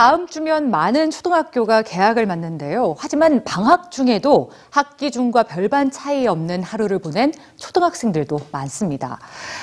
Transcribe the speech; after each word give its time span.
다음 0.00 0.26
주면 0.26 0.70
많은 0.70 1.10
초등학교가 1.10 1.82
개학을 1.82 2.24
맞는데요. 2.24 2.94
하지만 2.96 3.44
방학 3.44 3.90
중에도 3.90 4.50
학기 4.70 5.10
중과 5.10 5.42
별반 5.42 5.90
차이 5.90 6.26
없는 6.26 6.62
하루를 6.62 7.00
보낸 7.00 7.34
초등학생들도 7.58 8.40
많습니다. 8.50 9.18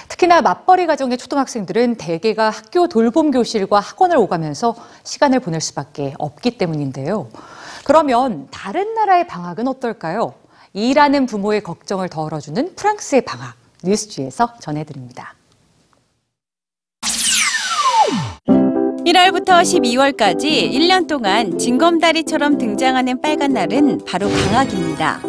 특히나 0.09 0.43
맞벌이 0.43 0.85
가정의 0.85 1.17
초등학생들은 1.17 1.95
대개가 1.95 2.51
학교 2.51 2.87
돌봄 2.87 3.31
교실과 3.31 3.79
학원을 3.79 4.15
오가면서 4.17 4.75
시간을 5.01 5.39
보낼 5.39 5.59
수밖에 5.59 6.13
없기 6.19 6.59
때문인데요. 6.59 7.29
그러면 7.83 8.47
다른 8.51 8.93
나라의 8.93 9.25
방학은 9.25 9.67
어떨까요? 9.67 10.35
일하는 10.71 11.25
부모의 11.25 11.63
걱정을 11.63 12.09
덜어주는 12.09 12.75
프랑스의 12.75 13.25
방학 13.25 13.55
뉴스지에서 13.83 14.53
전해드립니다. 14.59 15.33
1월부터 19.07 19.61
12월까지 19.61 20.69
1년 20.69 21.07
동안 21.07 21.57
징검다리처럼 21.57 22.57
등장하는 22.57 23.21
빨간 23.21 23.53
날은 23.53 24.01
바로 24.05 24.27
방학입니다. 24.27 25.21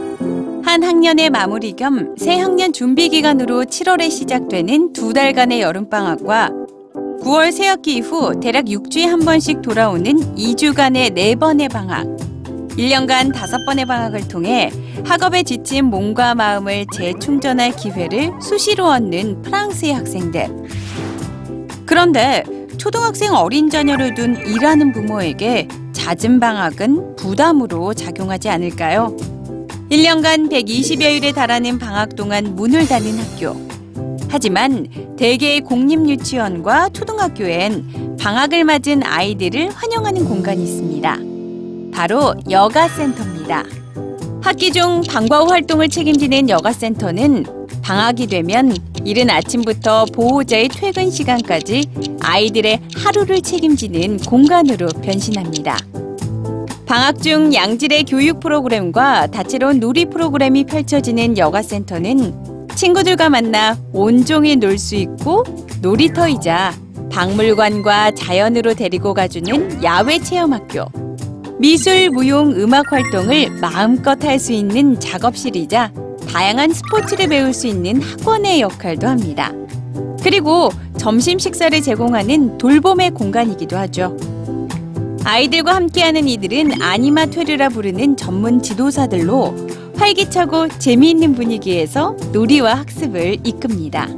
한 0.64 0.82
학년의 0.82 1.30
마무리 1.30 1.74
겸 1.74 2.16
새 2.19 2.41
학년 2.41 2.72
준비 2.72 3.09
기간으로 3.09 3.62
7월에 3.62 4.10
시작되는 4.10 4.92
두 4.92 5.12
달간의 5.12 5.60
여름방학과 5.60 6.50
9월 7.22 7.52
새학기 7.52 7.98
이후 7.98 8.41
대략 8.41 8.64
6주에 8.64 9.06
한 9.06 9.20
번씩 9.20 9.62
돌아오는 9.62 10.12
2주간의 10.34 11.14
4번의 11.16 11.70
방학. 11.70 12.05
1년간 12.70 13.33
5번의 13.33 13.86
방학을 13.86 14.27
통해 14.27 14.72
학업에 15.05 15.45
지친 15.45 15.84
몸과 15.84 16.34
마음을 16.34 16.84
재충전할 16.92 17.77
기회를 17.77 18.33
수시로 18.42 18.86
얻는 18.86 19.42
프랑스의 19.42 19.95
학생들. 19.95 20.48
그런데 21.86 22.42
초등학생 22.78 23.34
어린 23.34 23.68
자녀를 23.68 24.14
둔 24.14 24.36
일하는 24.46 24.92
부모에게 24.92 25.68
잦은 25.92 26.38
방학은 26.38 27.16
부담으로 27.16 27.92
작용하지 27.92 28.48
않을까요? 28.48 29.16
1년간 29.90 30.50
120여일에 30.50 31.34
달하는 31.34 31.78
방학 31.78 32.14
동안 32.14 32.54
문을 32.54 32.86
닫는 32.86 33.18
학교. 33.18 33.56
하지만 34.30 34.86
대개의 35.16 35.62
공립유치원과 35.62 36.90
초등학교엔 36.90 38.16
방학을 38.20 38.64
맞은 38.64 39.02
아이들을 39.02 39.70
환영하는 39.70 40.24
공간이 40.24 40.62
있습니다. 40.62 41.18
바로 41.92 42.34
여가센터입니다. 42.48 43.64
학기 44.40 44.70
중 44.70 45.02
방과 45.02 45.40
후 45.40 45.50
활동을 45.50 45.88
책임지는 45.88 46.48
여가센터는 46.48 47.58
방학이 47.89 48.27
되면 48.27 48.77
이른 49.06 49.31
아침부터 49.31 50.05
보호자의 50.12 50.69
퇴근 50.69 51.11
시간까지 51.11 51.86
아이들의 52.20 52.83
하루를 52.95 53.41
책임지는 53.41 54.19
공간으로 54.19 54.89
변신합니다. 55.03 55.78
방학 56.84 57.22
중 57.22 57.55
양질의 57.55 58.05
교육 58.05 58.41
프로그램과 58.41 59.28
다채로운 59.28 59.80
놀이 59.80 60.05
프로그램이 60.05 60.64
펼쳐지는 60.64 61.39
여가센터는 61.39 62.69
친구들과 62.77 63.30
만나 63.30 63.78
온종일 63.95 64.58
놀 64.58 64.77
수 64.77 64.95
있고 64.95 65.45
놀이터이자 65.80 66.75
박물관과 67.11 68.11
자연으로 68.11 68.75
데리고 68.75 69.14
가주는 69.14 69.83
야외 69.83 70.19
체험학교, 70.19 70.84
미술, 71.58 72.11
무용, 72.11 72.50
음악 72.50 72.92
활동을 72.92 73.48
마음껏 73.62 74.23
할 74.23 74.39
수 74.39 74.52
있는 74.52 75.00
작업실이자 75.00 75.91
다양한 76.32 76.72
스포츠를 76.72 77.28
배울 77.28 77.52
수 77.52 77.66
있는 77.66 78.00
학원의 78.00 78.60
역할도 78.60 79.06
합니다. 79.06 79.52
그리고 80.22 80.70
점심 80.98 81.38
식사를 81.38 81.80
제공하는 81.80 82.58
돌봄의 82.58 83.12
공간이기도 83.12 83.77
하죠. 83.77 84.16
아이들과 85.24 85.74
함께하는 85.74 86.28
이들은 86.28 86.80
아니마퇴르라 86.80 87.68
부르는 87.70 88.17
전문 88.17 88.62
지도사들로 88.62 89.55
활기차고 89.96 90.68
재미있는 90.78 91.34
분위기에서 91.34 92.17
놀이와 92.33 92.74
학습을 92.74 93.38
이끕니다. 93.44 94.08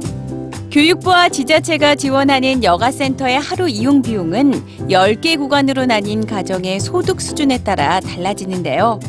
교육부와 0.71 1.27
지자체가 1.27 1.95
지원하는 1.95 2.63
여가센터의 2.63 3.39
하루 3.39 3.67
이용 3.67 4.01
비용은 4.01 4.87
10개 4.87 5.37
구간으로 5.37 5.85
나뉜 5.85 6.25
가정의 6.25 6.79
소득 6.79 7.19
수준에 7.19 7.57
따라 7.57 7.99
달라지는데요. 7.99 8.99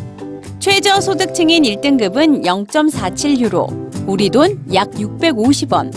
최저 0.62 1.00
소득층인 1.00 1.64
1등급은 1.64 2.44
0.47유로, 2.44 4.06
우리 4.06 4.30
돈 4.30 4.62
약 4.72 4.92
650원. 4.92 5.90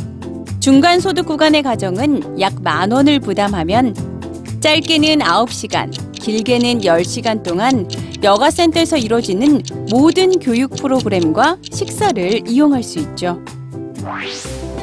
중간 0.60 1.00
소득 1.00 1.28
구간의 1.28 1.62
가정은 1.62 2.40
약 2.40 2.56
만 2.64 2.90
원을 2.92 3.20
부담하면 3.20 3.96
짧게는 4.62 5.20
9시간, 5.20 5.92
길게는 6.14 6.82
10시간 6.82 7.44
동안 7.44 7.88
여가센터에서 8.24 8.98
이루어지는 8.98 9.62
모든 9.92 10.40
교육 10.40 10.72
프로그램과 10.72 11.58
식사를 11.72 12.50
이용할 12.50 12.82
수 12.82 12.98
있죠. 12.98 13.40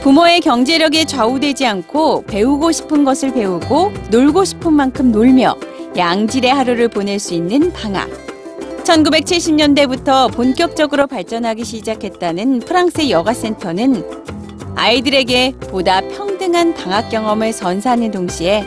부모의 0.03 0.43
경제력에 0.43 1.07
좌우되지 1.07 1.67
않고 1.67 2.23
배우고 2.27 2.71
싶은 2.71 3.03
것을 3.05 3.35
배우고 3.35 3.93
놀고 4.13 4.45
싶은 4.45 4.73
만큼 4.75 5.11
놀며 5.11 5.57
양질의 5.97 6.53
하루를 6.53 6.87
보낼 6.87 7.19
수 7.19 7.35
있는 7.35 7.73
방학. 7.73 8.32
1970년대부터 8.85 10.33
본격적으로 10.33 11.07
발전하기 11.07 11.65
시작했다는 11.65 12.61
프랑스의 12.61 13.11
여가센터는 13.11 14.05
아이들에게 14.77 15.55
보다 15.71 16.01
평등한 16.01 16.75
방학 16.75 17.09
경험을 17.11 17.53
선사하는 17.53 18.11
동시에 18.11 18.65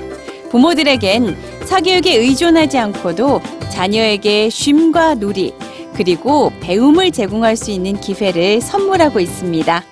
부모들에겐 0.50 1.36
사교육에 1.66 2.16
의존하지 2.16 2.78
않고도 2.78 3.42
자녀에게 3.72 4.50
쉼과 4.50 5.16
놀이 5.16 5.54
그리고 5.96 6.52
배움을 6.62 7.12
제공할 7.12 7.56
수 7.56 7.72
있는 7.72 8.00
기회를 8.00 8.62
선물하고 8.62 9.20
있습니다. 9.20 9.84